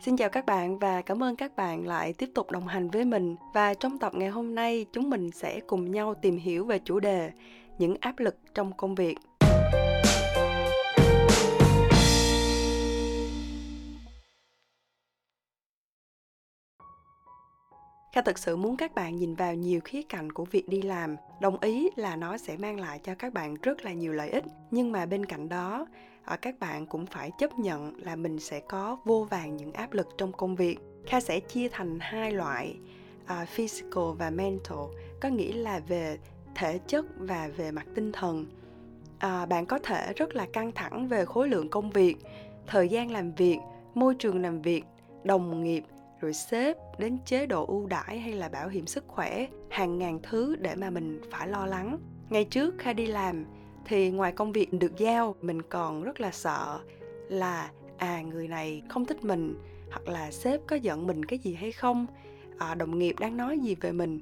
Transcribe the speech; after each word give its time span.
Xin 0.00 0.16
chào 0.16 0.28
các 0.28 0.46
bạn 0.46 0.78
và 0.78 1.02
cảm 1.02 1.22
ơn 1.22 1.36
các 1.36 1.56
bạn 1.56 1.86
lại 1.86 2.12
tiếp 2.12 2.30
tục 2.34 2.50
đồng 2.50 2.66
hành 2.66 2.90
với 2.90 3.04
mình. 3.04 3.36
Và 3.54 3.74
trong 3.74 3.98
tập 3.98 4.14
ngày 4.14 4.28
hôm 4.28 4.54
nay, 4.54 4.86
chúng 4.92 5.10
mình 5.10 5.30
sẽ 5.30 5.60
cùng 5.60 5.90
nhau 5.90 6.14
tìm 6.14 6.36
hiểu 6.36 6.64
về 6.64 6.78
chủ 6.84 7.00
đề 7.00 7.30
những 7.78 7.96
áp 8.00 8.18
lực 8.18 8.36
trong 8.54 8.72
công 8.76 8.94
việc. 8.94 9.14
Kha 18.12 18.22
thực 18.22 18.38
sự 18.38 18.56
muốn 18.56 18.76
các 18.76 18.94
bạn 18.94 19.16
nhìn 19.16 19.34
vào 19.34 19.54
nhiều 19.54 19.80
khía 19.84 20.02
cạnh 20.02 20.32
của 20.32 20.44
việc 20.44 20.68
đi 20.68 20.82
làm. 20.82 21.16
Đồng 21.40 21.60
ý 21.60 21.90
là 21.96 22.16
nó 22.16 22.38
sẽ 22.38 22.56
mang 22.56 22.80
lại 22.80 23.00
cho 23.02 23.14
các 23.14 23.32
bạn 23.32 23.54
rất 23.62 23.84
là 23.84 23.92
nhiều 23.92 24.12
lợi 24.12 24.30
ích, 24.30 24.44
nhưng 24.70 24.92
mà 24.92 25.06
bên 25.06 25.26
cạnh 25.26 25.48
đó, 25.48 25.86
à, 26.24 26.36
các 26.36 26.60
bạn 26.60 26.86
cũng 26.86 27.06
phải 27.06 27.30
chấp 27.38 27.58
nhận 27.58 27.92
là 27.96 28.16
mình 28.16 28.38
sẽ 28.38 28.60
có 28.60 28.98
vô 29.04 29.26
vàng 29.30 29.56
những 29.56 29.72
áp 29.72 29.92
lực 29.92 30.08
trong 30.18 30.32
công 30.32 30.56
việc. 30.56 30.78
Kha 31.06 31.20
sẽ 31.20 31.40
chia 31.40 31.68
thành 31.68 31.98
hai 32.00 32.32
loại 32.32 32.76
uh, 33.24 33.48
physical 33.48 34.04
và 34.18 34.30
mental, 34.30 34.78
có 35.20 35.28
nghĩa 35.28 35.52
là 35.52 35.80
về 35.88 36.18
thể 36.54 36.78
chất 36.86 37.06
và 37.18 37.50
về 37.56 37.70
mặt 37.70 37.86
tinh 37.94 38.12
thần. 38.12 38.46
À, 39.18 39.46
bạn 39.46 39.66
có 39.66 39.78
thể 39.78 40.12
rất 40.16 40.34
là 40.34 40.46
căng 40.52 40.72
thẳng 40.72 41.08
về 41.08 41.24
khối 41.24 41.48
lượng 41.48 41.68
công 41.68 41.90
việc, 41.90 42.16
thời 42.66 42.88
gian 42.88 43.10
làm 43.10 43.32
việc, 43.32 43.58
môi 43.94 44.14
trường 44.14 44.42
làm 44.42 44.62
việc, 44.62 44.84
đồng 45.24 45.62
nghiệp 45.62 45.84
rồi 46.20 46.34
sếp 46.34 46.76
đến 46.98 47.18
chế 47.24 47.46
độ 47.46 47.66
ưu 47.66 47.86
đãi 47.86 48.18
hay 48.18 48.32
là 48.32 48.48
bảo 48.48 48.68
hiểm 48.68 48.86
sức 48.86 49.04
khỏe 49.08 49.46
hàng 49.70 49.98
ngàn 49.98 50.18
thứ 50.22 50.56
để 50.56 50.74
mà 50.74 50.90
mình 50.90 51.20
phải 51.30 51.48
lo 51.48 51.66
lắng 51.66 51.98
ngày 52.30 52.44
trước 52.44 52.74
kha 52.78 52.92
đi 52.92 53.06
làm 53.06 53.44
thì 53.84 54.10
ngoài 54.10 54.32
công 54.32 54.52
việc 54.52 54.72
được 54.72 54.96
giao 54.96 55.34
mình 55.42 55.62
còn 55.62 56.02
rất 56.02 56.20
là 56.20 56.30
sợ 56.30 56.80
là 57.28 57.70
à 57.96 58.22
người 58.22 58.48
này 58.48 58.82
không 58.88 59.04
thích 59.04 59.24
mình 59.24 59.54
hoặc 59.90 60.08
là 60.08 60.30
sếp 60.30 60.60
có 60.66 60.76
giận 60.76 61.06
mình 61.06 61.24
cái 61.24 61.38
gì 61.38 61.54
hay 61.54 61.72
không. 61.72 62.06
À, 62.58 62.74
đồng 62.74 62.98
nghiệp 62.98 63.14
đang 63.20 63.36
nói 63.36 63.58
gì 63.58 63.76
về 63.80 63.92
mình 63.92 64.20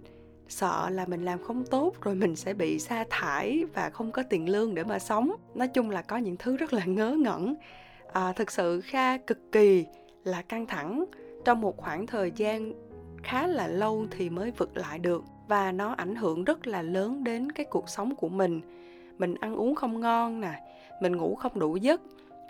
sợ 0.49 0.91
là 0.91 1.07
mình 1.07 1.25
làm 1.25 1.43
không 1.43 1.65
tốt 1.65 1.95
rồi 2.01 2.15
mình 2.15 2.37
sẽ 2.37 2.55
bị 2.55 2.79
sa 2.79 3.05
thải 3.11 3.65
và 3.75 3.91
không 3.91 4.13
có 4.13 4.23
tiền 4.31 4.49
lương 4.49 4.75
để 4.75 4.85
mà 4.85 4.99
sống. 4.99 5.33
Nói 5.55 5.69
chung 5.69 5.91
là 5.91 6.03
có 6.03 6.17
những 6.17 6.37
thứ 6.37 6.57
rất 6.57 6.73
là 6.73 6.85
ngớ 6.85 7.17
ngẩn. 7.19 7.55
À, 8.13 8.33
thực 8.33 8.51
sự 8.51 8.81
kha 8.81 9.17
cực 9.17 9.53
kỳ 9.53 9.85
là 10.25 10.43
căng 10.43 10.67
thẳng. 10.67 11.05
Trong 11.45 11.61
một 11.61 11.77
khoảng 11.77 12.07
thời 12.07 12.33
gian 12.37 12.73
khá 13.23 13.47
là 13.47 13.67
lâu 13.67 14.07
thì 14.11 14.31
mới 14.31 14.51
vực 14.51 14.77
lại 14.77 14.99
được 14.99 15.25
và 15.49 15.73
nó 15.73 15.93
ảnh 15.93 16.17
hưởng 16.17 16.45
rất 16.45 16.67
là 16.67 16.83
lớn 16.83 17.25
đến 17.25 17.53
cái 17.53 17.67
cuộc 17.71 17.89
sống 17.89 18.15
của 18.15 18.29
mình 18.29 18.61
mình 19.23 19.35
ăn 19.41 19.57
uống 19.57 19.75
không 19.75 20.01
ngon 20.01 20.41
nè, 20.41 20.53
mình 21.01 21.17
ngủ 21.17 21.35
không 21.35 21.59
đủ 21.59 21.77
giấc, 21.77 22.01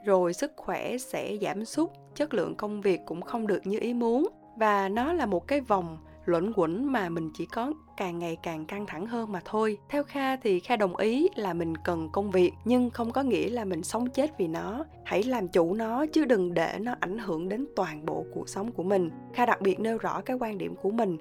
rồi 0.04 0.32
sức 0.32 0.52
khỏe 0.56 0.98
sẽ 0.98 1.36
giảm 1.40 1.64
sút, 1.64 1.90
chất 2.14 2.34
lượng 2.34 2.54
công 2.54 2.80
việc 2.80 3.00
cũng 3.06 3.22
không 3.22 3.46
được 3.46 3.66
như 3.66 3.78
ý 3.78 3.94
muốn. 3.94 4.28
Và 4.56 4.88
nó 4.88 5.12
là 5.12 5.26
một 5.26 5.46
cái 5.46 5.60
vòng 5.60 5.98
luẩn 6.24 6.52
quẩn 6.56 6.92
mà 6.92 7.08
mình 7.08 7.30
chỉ 7.34 7.46
có 7.46 7.72
càng 7.96 8.18
ngày 8.18 8.36
càng 8.42 8.66
căng 8.66 8.86
thẳng 8.86 9.06
hơn 9.06 9.32
mà 9.32 9.40
thôi. 9.44 9.78
Theo 9.88 10.04
kha 10.04 10.36
thì 10.36 10.60
kha 10.60 10.76
đồng 10.76 10.96
ý 10.96 11.28
là 11.36 11.54
mình 11.54 11.76
cần 11.76 12.08
công 12.12 12.30
việc, 12.30 12.52
nhưng 12.64 12.90
không 12.90 13.10
có 13.10 13.22
nghĩa 13.22 13.48
là 13.50 13.64
mình 13.64 13.82
sống 13.82 14.10
chết 14.10 14.38
vì 14.38 14.48
nó. 14.48 14.84
Hãy 15.04 15.22
làm 15.22 15.48
chủ 15.48 15.74
nó, 15.74 16.06
chứ 16.06 16.24
đừng 16.24 16.54
để 16.54 16.78
nó 16.80 16.94
ảnh 17.00 17.18
hưởng 17.18 17.48
đến 17.48 17.66
toàn 17.76 18.06
bộ 18.06 18.24
cuộc 18.34 18.48
sống 18.48 18.72
của 18.72 18.82
mình. 18.82 19.10
Kha 19.34 19.46
đặc 19.46 19.60
biệt 19.60 19.80
nêu 19.80 19.98
rõ 19.98 20.20
cái 20.20 20.36
quan 20.40 20.58
điểm 20.58 20.74
của 20.82 20.90
mình, 20.90 21.18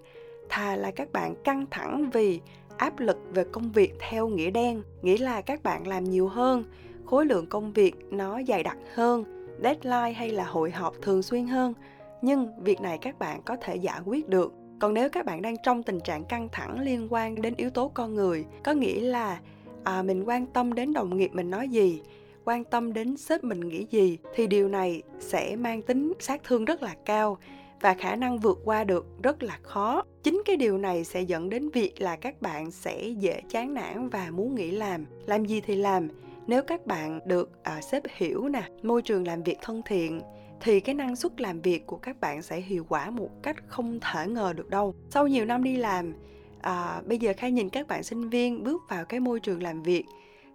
thà 0.50 0.76
là 0.76 0.92
các 0.92 1.12
bạn 1.12 1.36
căng 1.44 1.66
thẳng 1.72 2.10
vì 2.14 2.40
áp 2.82 3.00
lực 3.00 3.18
về 3.34 3.44
công 3.52 3.72
việc 3.72 3.94
theo 4.10 4.28
nghĩa 4.28 4.52
đen 4.52 4.84
nghĩa 5.02 5.18
là 5.18 5.42
các 5.42 5.64
bạn 5.64 5.88
làm 5.88 6.04
nhiều 6.04 6.28
hơn 6.28 6.64
khối 7.06 7.26
lượng 7.26 7.46
công 7.46 7.74
việc 7.74 7.96
nó 8.12 8.42
dày 8.48 8.64
đặc 8.64 8.78
hơn 8.94 9.24
deadline 9.64 10.12
hay 10.12 10.30
là 10.30 10.44
hội 10.44 10.72
họp 10.72 10.94
thường 11.02 11.24
xuyên 11.24 11.48
hơn. 11.48 11.74
Nhưng 12.22 12.64
việc 12.64 12.82
này 12.82 12.98
các 12.98 13.20
bạn 13.20 13.42
có 13.46 13.58
thể 13.62 13.76
giải 13.76 14.00
quyết 14.06 14.30
được. 14.30 14.54
Còn 14.80 14.94
nếu 14.94 15.10
các 15.10 15.26
bạn 15.26 15.42
đang 15.42 15.56
trong 15.64 15.84
tình 15.84 16.00
trạng 16.00 16.24
căng 16.24 16.50
thẳng 16.52 16.80
liên 16.80 17.08
quan 17.10 17.42
đến 17.42 17.54
yếu 17.58 17.70
tố 17.70 17.92
con 17.94 18.16
người 18.16 18.46
có 18.64 18.72
nghĩa 18.72 19.02
là 19.02 19.40
à, 19.84 20.04
mình 20.04 20.24
quan 20.24 20.46
tâm 20.46 20.74
đến 20.74 20.94
đồng 20.94 21.18
nghiệp 21.18 21.32
mình 21.34 21.50
nói 21.50 21.70
gì 21.70 22.02
quan 22.46 22.64
tâm 22.64 22.94
đến 22.94 23.18
sếp 23.18 23.44
mình 23.44 23.60
nghĩ 23.60 23.86
gì 23.92 24.18
thì 24.36 24.48
điều 24.48 24.68
này 24.70 25.02
sẽ 25.20 25.56
mang 25.56 25.82
tính 25.82 26.14
sát 26.20 26.42
thương 26.44 26.66
rất 26.66 26.84
là 26.84 26.96
cao 27.06 27.38
và 27.82 27.94
khả 27.94 28.16
năng 28.16 28.38
vượt 28.38 28.60
qua 28.66 28.84
được 28.84 29.06
rất 29.24 29.44
là 29.44 29.60
khó. 29.62 30.04
Chính 30.24 30.42
cái 30.46 30.56
điều 30.56 30.78
này 30.78 31.04
sẽ 31.04 31.22
dẫn 31.22 31.50
đến 31.50 31.70
việc 31.70 32.02
là 32.02 32.16
các 32.16 32.42
bạn 32.42 32.72
sẽ 32.72 33.08
dễ 33.08 33.42
chán 33.50 33.74
nản 33.74 34.10
và 34.10 34.30
muốn 34.32 34.56
nghỉ 34.56 34.72
làm. 34.72 35.06
Làm 35.26 35.46
gì 35.46 35.62
thì 35.62 35.76
làm. 35.76 36.08
Nếu 36.48 36.64
các 36.64 36.86
bạn 36.86 37.20
được 37.26 37.52
uh, 37.78 37.84
sếp 37.84 38.04
hiểu 38.16 38.50
nè 38.50 38.64
môi 38.84 39.02
trường 39.02 39.28
làm 39.28 39.44
việc 39.44 39.58
thân 39.62 39.82
thiện 39.86 40.22
thì 40.62 40.80
cái 40.80 40.96
năng 40.96 41.16
suất 41.16 41.42
làm 41.42 41.62
việc 41.62 41.88
của 41.88 41.98
các 41.98 42.22
bạn 42.22 42.42
sẽ 42.42 42.62
hiệu 42.62 42.86
quả 42.90 43.10
một 43.10 43.30
cách 43.44 43.56
không 43.68 44.00
thể 44.00 44.28
ngờ 44.28 44.54
được 44.54 44.70
đâu. 44.70 44.96
Sau 45.10 45.28
nhiều 45.28 45.46
năm 45.46 45.64
đi 45.64 45.78
làm 45.78 46.14
à, 46.62 47.02
bây 47.06 47.18
giờ 47.18 47.34
khai 47.38 47.52
nhìn 47.52 47.70
các 47.70 47.88
bạn 47.88 48.04
sinh 48.04 48.30
viên 48.30 48.64
bước 48.64 48.82
vào 48.90 49.06
cái 49.06 49.20
môi 49.20 49.40
trường 49.40 49.64
làm 49.64 49.84
việc 49.84 50.06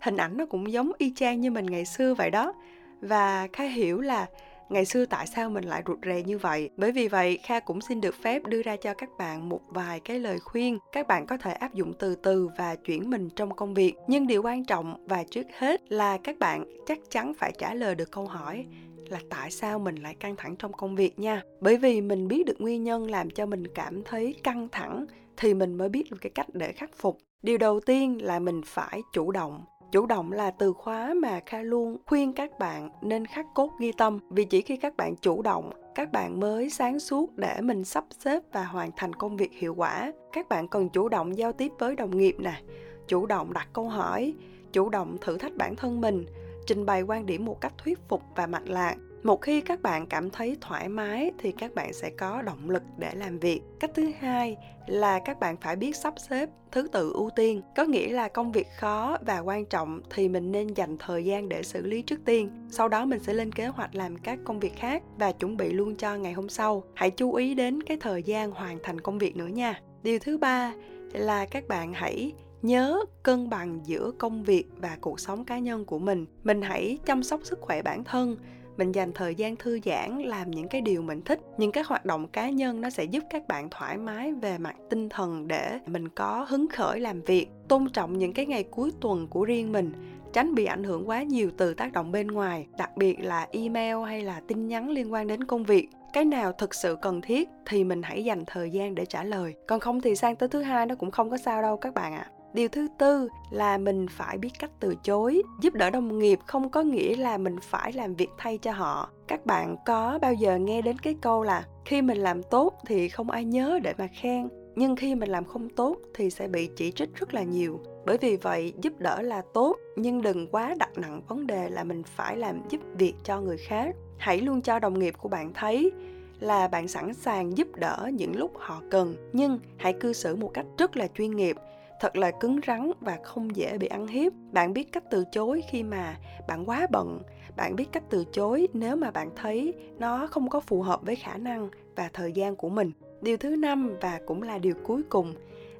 hình 0.01 0.17
ảnh 0.17 0.37
nó 0.37 0.47
cũng 0.47 0.73
giống 0.73 0.93
y 0.99 1.13
chang 1.17 1.41
như 1.41 1.51
mình 1.51 1.67
ngày 1.67 1.85
xưa 1.85 2.15
vậy 2.15 2.31
đó. 2.31 2.53
Và 3.01 3.49
khai 3.53 3.69
hiểu 3.69 4.01
là 4.01 4.27
ngày 4.69 4.85
xưa 4.85 5.07
tại 5.07 5.27
sao 5.27 5.51
mình 5.51 5.65
lại 5.65 5.83
rụt 5.87 5.99
rè 6.07 6.23
như 6.23 6.39
vậy? 6.39 6.71
Bởi 6.77 6.93
vì 6.93 7.09
vậy, 7.09 7.39
kha 7.43 7.61
cũng 7.61 7.81
xin 7.81 8.01
được 8.01 8.15
phép 8.23 8.47
đưa 8.47 8.63
ra 8.63 8.77
cho 8.77 8.95
các 8.95 9.09
bạn 9.19 9.49
một 9.49 9.61
vài 9.69 10.01
cái 10.01 10.19
lời 10.19 10.39
khuyên. 10.39 10.79
Các 10.93 11.07
bạn 11.07 11.27
có 11.27 11.37
thể 11.37 11.53
áp 11.53 11.75
dụng 11.75 11.93
từ 11.99 12.15
từ 12.15 12.49
và 12.59 12.75
chuyển 12.75 13.11
mình 13.11 13.29
trong 13.37 13.57
công 13.57 13.75
việc. 13.75 13.95
Nhưng 14.07 14.27
điều 14.27 14.43
quan 14.43 14.65
trọng 14.65 15.07
và 15.07 15.25
trước 15.31 15.47
hết 15.59 15.93
là 15.93 16.19
các 16.25 16.39
bạn 16.39 16.65
chắc 16.87 16.99
chắn 17.11 17.33
phải 17.39 17.53
trả 17.59 17.75
lời 17.75 17.95
được 17.95 18.11
câu 18.13 18.27
hỏi 18.27 18.67
là 19.09 19.21
tại 19.31 19.51
sao 19.51 19.79
mình 19.79 19.97
lại 19.97 20.15
căng 20.15 20.37
thẳng 20.37 20.57
trong 20.57 20.73
công 20.73 20.97
việc 20.97 21.19
nha. 21.19 21.43
Bởi 21.61 21.77
vì 21.77 22.01
mình 22.01 22.29
biết 22.29 22.47
được 22.47 22.61
nguyên 22.61 22.85
nhân 22.85 23.11
làm 23.11 23.31
cho 23.31 23.47
mình 23.47 23.67
cảm 23.75 24.03
thấy 24.05 24.35
căng 24.43 24.69
thẳng 24.73 25.07
thì 25.37 25.55
mình 25.55 25.75
mới 25.75 25.89
biết 25.89 26.11
được 26.11 26.19
cái 26.21 26.31
cách 26.35 26.47
để 26.53 26.73
khắc 26.73 26.91
phục. 26.97 27.19
Điều 27.43 27.59
đầu 27.59 27.81
tiên 27.81 28.25
là 28.25 28.39
mình 28.39 28.61
phải 28.65 29.03
chủ 29.13 29.33
động 29.33 29.65
chủ 29.93 30.07
động 30.07 30.33
là 30.33 30.51
từ 30.51 30.73
khóa 30.73 31.15
mà 31.15 31.41
kha 31.47 31.63
luôn 31.63 31.97
khuyên 32.07 32.33
các 32.33 32.59
bạn 32.59 32.91
nên 33.03 33.27
khắc 33.27 33.47
cốt 33.55 33.71
ghi 33.81 33.93
tâm. 33.93 34.19
Vì 34.31 34.45
chỉ 34.45 34.63
khi 34.63 34.77
các 34.77 34.97
bạn 34.97 35.17
chủ 35.17 35.43
động, 35.43 35.71
các 35.95 36.13
bạn 36.13 36.41
mới 36.41 36.71
sáng 36.71 36.99
suốt 37.01 37.37
để 37.37 37.61
mình 37.61 37.85
sắp 37.85 38.05
xếp 38.19 38.43
và 38.53 38.65
hoàn 38.65 38.91
thành 38.97 39.15
công 39.15 39.37
việc 39.37 39.53
hiệu 39.53 39.75
quả. 39.75 40.13
Các 40.33 40.49
bạn 40.49 40.69
cần 40.69 40.89
chủ 40.89 41.09
động 41.09 41.39
giao 41.39 41.53
tiếp 41.53 41.73
với 41.79 41.97
đồng 41.97 42.19
nghiệp 42.19 42.37
nè, 42.39 42.63
chủ 43.09 43.27
động 43.27 43.53
đặt 43.53 43.69
câu 43.73 43.89
hỏi, 43.89 44.35
chủ 44.73 44.89
động 44.89 45.17
thử 45.21 45.39
thách 45.39 45.57
bản 45.57 45.77
thân 45.77 46.01
mình, 46.01 46.27
trình 46.67 46.87
bày 46.87 47.03
quan 47.03 47.27
điểm 47.27 47.45
một 47.45 47.61
cách 47.61 47.73
thuyết 47.79 47.99
phục 48.09 48.23
và 48.37 48.47
mạch 48.47 48.69
lạc 48.69 48.97
một 49.23 49.43
khi 49.43 49.61
các 49.61 49.83
bạn 49.83 50.07
cảm 50.07 50.31
thấy 50.31 50.57
thoải 50.61 50.89
mái 50.89 51.31
thì 51.39 51.53
các 51.53 51.75
bạn 51.75 51.93
sẽ 51.93 52.11
có 52.11 52.43
động 52.43 52.71
lực 52.71 52.83
để 52.99 53.15
làm 53.15 53.39
việc. 53.39 53.61
Cách 53.81 53.91
thứ 53.95 54.11
hai 54.19 54.57
là 54.87 55.19
các 55.25 55.41
bạn 55.41 55.57
phải 55.57 55.77
biết 55.77 55.97
sắp 55.97 56.15
xếp 56.17 56.49
thứ 56.73 56.89
tự 56.93 57.13
ưu 57.13 57.31
tiên. 57.37 57.63
Có 57.77 57.85
nghĩa 57.85 58.09
là 58.09 58.29
công 58.29 58.53
việc 58.53 58.67
khó 58.79 59.19
và 59.27 59.39
quan 59.39 59.65
trọng 59.65 60.01
thì 60.11 60.29
mình 60.29 60.53
nên 60.53 60.75
dành 60.75 60.97
thời 60.99 61.25
gian 61.25 61.49
để 61.49 61.63
xử 61.63 61.87
lý 61.87 62.03
trước 62.03 62.21
tiên. 62.25 62.69
Sau 62.71 62.89
đó 62.89 63.05
mình 63.05 63.19
sẽ 63.19 63.35
lên 63.35 63.53
kế 63.53 63.67
hoạch 63.67 63.95
làm 63.95 64.17
các 64.17 64.39
công 64.45 64.61
việc 64.61 64.77
khác 64.77 65.03
và 65.19 65.33
chuẩn 65.33 65.57
bị 65.57 65.73
luôn 65.73 65.97
cho 65.97 66.17
ngày 66.17 66.33
hôm 66.33 66.49
sau. 66.49 66.85
Hãy 66.95 67.11
chú 67.11 67.35
ý 67.35 67.55
đến 67.55 67.83
cái 67.83 67.97
thời 68.01 68.23
gian 68.23 68.51
hoàn 68.51 68.79
thành 68.83 69.01
công 69.01 69.19
việc 69.19 69.37
nữa 69.37 69.47
nha. 69.47 69.81
Điều 70.03 70.19
thứ 70.19 70.39
ba 70.39 70.73
là 71.13 71.47
các 71.47 71.69
bạn 71.69 71.93
hãy 71.93 72.33
nhớ 72.63 73.01
cân 73.23 73.51
bằng 73.51 73.81
giữa 73.85 74.11
công 74.19 74.43
việc 74.43 74.65
và 74.77 74.97
cuộc 75.01 75.21
sống 75.21 75.45
cá 75.45 75.59
nhân 75.59 75.85
của 75.85 75.99
mình. 75.99 76.27
Mình 76.45 76.63
hãy 76.63 76.99
chăm 77.07 77.23
sóc 77.23 77.41
sức 77.45 77.61
khỏe 77.61 77.83
bản 77.83 78.05
thân 78.05 78.37
mình 78.77 78.93
dành 78.93 79.13
thời 79.13 79.35
gian 79.35 79.57
thư 79.57 79.79
giãn, 79.85 80.19
làm 80.23 80.51
những 80.51 80.69
cái 80.69 80.81
điều 80.81 81.03
mình 81.03 81.23
thích. 81.23 81.41
Những 81.59 81.73
cái 81.73 81.85
hoạt 81.87 82.05
động 82.05 82.29
cá 82.29 82.51
nhân 82.51 82.81
nó 82.81 82.91
sẽ 82.91 83.05
giúp 83.05 83.25
các 83.31 83.49
bạn 83.49 83.69
thoải 83.71 83.97
mái 83.97 84.33
về 84.33 84.59
mặt 84.59 84.77
tinh 84.91 85.09
thần 85.09 85.49
để 85.49 85.79
mình 85.87 86.09
có 86.09 86.47
hứng 86.49 86.69
khởi 86.69 87.01
làm 87.01 87.21
việc. 87.21 87.47
Tôn 87.69 87.89
trọng 87.93 88.19
những 88.19 88.33
cái 88.33 88.47
ngày 88.47 88.65
cuối 88.65 88.93
tuần 89.01 89.29
của 89.29 89.45
riêng 89.45 89.73
mình, 89.73 89.93
tránh 90.33 90.55
bị 90.55 90.65
ảnh 90.65 90.85
hưởng 90.85 91.09
quá 91.09 91.23
nhiều 91.23 91.51
từ 91.57 91.75
tác 91.75 91.93
động 91.93 92.13
bên 92.13 92.27
ngoài, 92.27 92.67
đặc 92.79 92.97
biệt 92.97 93.17
là 93.21 93.49
email 93.51 93.97
hay 94.07 94.23
là 94.23 94.41
tin 94.49 94.69
nhắn 94.69 94.91
liên 94.91 95.13
quan 95.13 95.27
đến 95.27 95.45
công 95.45 95.65
việc. 95.65 95.89
Cái 96.13 96.25
nào 96.25 96.53
thực 96.53 96.75
sự 96.75 96.97
cần 97.03 97.21
thiết 97.21 97.49
thì 97.67 97.85
mình 97.85 98.03
hãy 98.03 98.25
dành 98.25 98.45
thời 98.47 98.71
gian 98.71 98.95
để 98.95 99.07
trả 99.07 99.25
lời. 99.25 99.55
Còn 99.67 99.81
không 99.81 100.01
thì 100.01 100.17
sang 100.17 100.37
tới 100.37 100.49
thứ 100.49 100.63
hai, 100.63 100.87
nó 100.87 100.95
cũng 100.95 101.11
không 101.11 101.31
có 101.31 101.37
sao 101.37 101.63
đâu 101.63 101.77
các 101.77 101.95
bạn 101.95 102.15
ạ. 102.15 102.31
à 102.31 102.36
điều 102.57 102.69
thứ 102.69 102.89
tư 102.99 103.29
là 103.51 103.79
mình 103.79 104.07
phải 104.11 104.39
biết 104.39 104.51
cách 104.59 104.71
từ 104.81 104.95
chối, 105.05 105.43
giúp 105.61 105.75
đỡ 105.75 105.91
đồng 105.91 106.19
nghiệp 106.19 106.39
không 106.47 106.71
có 106.71 106.83
nghĩa 106.83 107.17
là 107.17 107.39
mình 107.39 107.57
phải 107.63 107.93
làm 107.93 108.15
việc 108.15 108.29
thay 108.39 108.59
cho 108.59 108.73
họ. 108.73 109.11
Các 109.29 109.47
bạn 109.47 109.77
có 109.87 110.19
bao 110.23 110.35
giờ 110.35 110.59
nghe 110.59 110.83
đến 110.83 110.99
cái 110.99 111.17
câu 111.21 111.43
là 111.43 111.67
khi 111.85 112.03
mình 112.03 112.19
làm 112.19 112.43
tốt 112.43 112.75
thì 112.87 113.09
không 113.09 113.31
ai 113.31 113.45
nhớ 113.45 113.79
để 113.83 113.95
mà 113.99 114.07
khen, 114.07 114.49
nhưng 114.77 114.97
khi 114.97 115.15
mình 115.15 115.31
làm 115.31 115.45
không 115.45 115.69
tốt 115.69 115.97
thì 116.15 116.31
sẽ 116.31 116.49
bị 116.49 116.69
chỉ 116.77 116.93
trích 116.93 117.15
rất 117.15 117.35
là 117.35 117.43
nhiều. 117.43 117.81
Bởi 118.07 118.19
vì 118.19 118.37
vậy, 118.37 118.73
giúp 118.83 118.93
đỡ 118.99 119.23
là 119.23 119.43
tốt, 119.55 119.77
nhưng 119.97 120.23
đừng 120.23 120.47
quá 120.47 120.75
đặt 120.79 120.99
nặng 120.99 121.21
vấn 121.29 121.47
đề 121.47 121.69
là 121.69 121.85
mình 121.85 122.03
phải 122.03 122.37
làm 122.37 122.61
giúp 122.69 122.81
việc 122.99 123.15
cho 123.25 123.41
người 123.41 123.57
khác. 123.57 123.97
Hãy 124.19 124.41
luôn 124.41 124.63
cho 124.63 124.79
đồng 124.79 124.99
nghiệp 124.99 125.15
của 125.19 125.29
bạn 125.29 125.53
thấy 125.55 125.93
là 126.41 126.69
bạn 126.69 126.89
sẵn 126.89 127.15
sàng 127.15 127.57
giúp 127.57 127.69
đỡ 127.77 128.11
những 128.13 128.37
lúc 128.37 128.53
họ 128.59 128.83
cần, 128.91 129.15
nhưng 129.33 129.59
hãy 129.79 129.93
cư 129.93 130.13
xử 130.13 130.37
một 130.37 130.51
cách 130.55 130.67
rất 130.79 130.97
là 130.97 131.09
chuyên 131.15 131.37
nghiệp 131.37 131.57
thật 132.01 132.17
là 132.17 132.31
cứng 132.31 132.61
rắn 132.67 132.91
và 133.01 133.19
không 133.23 133.57
dễ 133.57 133.79
bị 133.79 133.87
ăn 133.87 134.07
hiếp. 134.07 134.33
Bạn 134.53 134.73
biết 134.73 134.93
cách 134.93 135.05
từ 135.11 135.25
chối 135.33 135.63
khi 135.71 135.83
mà 135.83 136.17
bạn 136.49 136.69
quá 136.69 136.87
bận. 136.91 137.21
Bạn 137.57 137.77
biết 137.77 137.89
cách 137.93 138.03
từ 138.11 138.25
chối 138.33 138.69
nếu 138.73 138.97
mà 138.97 139.11
bạn 139.11 139.31
thấy 139.37 139.75
nó 139.99 140.27
không 140.27 140.49
có 140.49 140.61
phù 140.61 140.83
hợp 140.83 141.01
với 141.03 141.17
khả 141.17 141.37
năng 141.37 141.69
và 141.97 142.11
thời 142.13 142.33
gian 142.33 142.57
của 142.57 142.69
mình. 142.69 142.93
Điều 143.21 143.37
thứ 143.37 143.57
năm 143.57 143.97
và 144.01 144.21
cũng 144.27 144.43
là 144.43 144.59
điều 144.59 144.75
cuối 144.85 145.03
cùng 145.09 145.35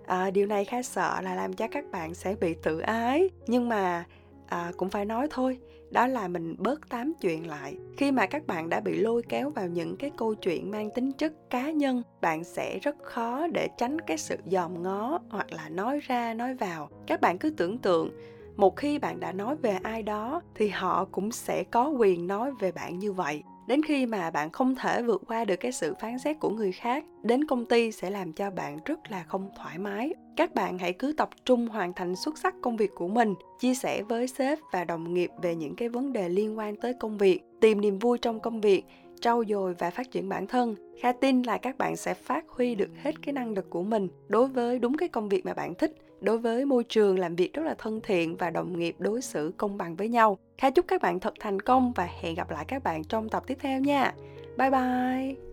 à, 0.07 0.31
điều 0.31 0.47
này 0.47 0.65
khá 0.65 0.83
sợ 0.83 1.21
là 1.23 1.35
làm 1.35 1.53
cho 1.53 1.69
các 1.69 1.85
bạn 1.91 2.15
sẽ 2.15 2.35
bị 2.41 2.55
tự 2.63 2.79
ái. 2.79 3.31
Nhưng 3.47 3.69
mà 3.69 4.05
à, 4.49 4.73
cũng 4.77 4.91
phải 4.91 5.05
nói 5.05 5.27
thôi 5.31 5.59
đó 5.91 6.07
là 6.07 6.29
mình 6.29 6.55
bớt 6.59 6.89
tám 6.89 7.13
chuyện 7.21 7.47
lại. 7.47 7.77
Khi 7.97 8.13
mà 8.13 8.27
các 8.27 8.47
bạn 8.47 8.69
đã 8.69 8.81
bị 8.81 8.97
lôi 8.97 9.23
kéo 9.29 9.51
vào 9.51 9.67
những 9.67 9.97
cái 9.97 10.11
câu 10.17 10.35
chuyện 10.35 10.71
mang 10.71 10.91
tính 10.91 11.13
chất 11.13 11.51
cá 11.51 11.71
nhân 11.71 12.03
bạn 12.21 12.45
sẽ 12.45 12.79
rất 12.79 12.97
khó 13.03 13.47
để 13.47 13.69
tránh 13.79 14.01
cái 14.01 14.19
sự 14.19 14.37
dòm 14.47 14.83
ngó 14.83 15.19
hoặc 15.31 15.53
là 15.53 15.69
nói 15.69 16.01
ra 16.03 16.35
nói 16.35 16.55
vào. 16.55 16.89
Các 17.07 17.21
bạn 17.21 17.39
cứ 17.39 17.51
tưởng 17.51 17.79
tượng 17.79 18.11
một 18.57 18.77
khi 18.77 18.99
bạn 18.99 19.21
đã 19.21 19.33
nói 19.33 19.57
về 19.57 19.79
ai 19.83 20.03
đó 20.03 20.43
thì 20.55 20.69
họ 20.69 21.05
cũng 21.05 21.33
sẽ 21.33 21.65
có 21.65 21.89
quyền 21.89 22.27
nói 22.27 22.51
về 22.61 22.73
bạn 22.73 22.99
như 22.99 23.13
vậy 23.13 23.43
đến 23.67 23.83
khi 23.83 24.07
mà 24.07 24.31
bạn 24.31 24.51
không 24.51 24.75
thể 24.75 25.03
vượt 25.03 25.23
qua 25.27 25.45
được 25.45 25.57
cái 25.57 25.73
sự 25.73 25.95
phán 26.01 26.19
xét 26.19 26.41
của 26.41 26.51
người 26.51 26.73
khác, 26.73 27.05
đến 27.23 27.45
công 27.45 27.67
ty 27.67 27.93
sẽ 27.93 28.11
làm 28.11 28.33
cho 28.33 28.51
bạn 28.51 28.79
rất 28.85 29.11
là 29.11 29.23
không 29.23 29.51
thoải 29.57 29.79
mái. 29.79 30.15
Các 30.37 30.55
bạn 30.55 30.79
hãy 30.79 30.93
cứ 30.93 31.13
tập 31.17 31.31
trung 31.45 31.69
hoàn 31.69 31.93
thành 31.93 32.17
xuất 32.17 32.39
sắc 32.39 32.55
công 32.63 32.77
việc 32.77 32.91
của 32.95 33.09
mình, 33.09 33.35
chia 33.61 33.75
sẻ 33.75 34.03
với 34.03 34.29
sếp 34.29 34.59
và 34.73 34.85
đồng 34.85 35.15
nghiệp 35.15 35.31
về 35.43 35.55
những 35.55 35.77
cái 35.77 35.89
vấn 35.89 36.13
đề 36.13 36.29
liên 36.29 36.59
quan 36.59 36.77
tới 36.77 36.95
công 36.95 37.19
việc, 37.19 37.41
tìm 37.61 37.81
niềm 37.81 37.99
vui 37.99 38.19
trong 38.19 38.41
công 38.41 38.61
việc, 38.61 38.85
trau 39.21 39.45
dồi 39.49 39.75
và 39.75 39.91
phát 39.91 40.11
triển 40.11 40.29
bản 40.29 40.47
thân. 40.47 40.75
Kha 41.01 41.13
tin 41.13 41.43
là 41.43 41.59
các 41.59 41.79
bạn 41.79 41.97
sẽ 41.97 42.15
phát 42.15 42.45
huy 42.49 42.75
được 42.75 42.91
hết 43.03 43.23
cái 43.23 43.33
năng 43.33 43.53
lực 43.53 43.71
của 43.71 43.83
mình 43.83 44.09
đối 44.29 44.49
với 44.49 44.79
đúng 44.79 44.97
cái 44.97 45.09
công 45.09 45.29
việc 45.29 45.47
mà 45.47 45.55
bạn 45.55 45.75
thích 45.75 45.97
đối 46.21 46.39
với 46.39 46.65
môi 46.65 46.85
trường 46.85 47.19
làm 47.19 47.37
việc 47.37 47.53
rất 47.53 47.63
là 47.63 47.75
thân 47.79 48.01
thiện 48.03 48.37
và 48.37 48.51
đồng 48.51 48.79
nghiệp 48.79 48.97
đối 48.99 49.23
xử 49.23 49.53
công 49.57 49.79
bằng 49.79 49.97
với 49.97 50.09
nhau. 50.09 50.39
Khá 50.59 50.71
chúc 50.71 50.89
các 50.89 51.03
bạn 51.03 51.21
thật 51.21 51.35
thành 51.41 51.61
công 51.61 51.93
và 51.97 52.09
hẹn 52.21 52.35
gặp 52.35 52.51
lại 52.51 52.65
các 52.69 52.83
bạn 52.83 53.05
trong 53.05 53.29
tập 53.29 53.43
tiếp 53.47 53.59
theo 53.61 53.81
nha. 53.81 54.15
Bye 54.59 54.71
bye! 54.71 55.46